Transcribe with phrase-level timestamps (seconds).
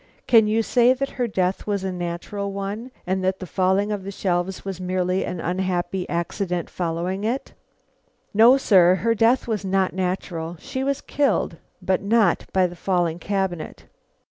[0.25, 4.03] Can you say that her death was a natural one, and that the falling of
[4.03, 7.53] the shelves was merely an unhappy accident following it?"
[8.33, 10.55] "No, sir; her death was not natural.
[10.59, 13.83] She was killed, but not by the falling cabinet."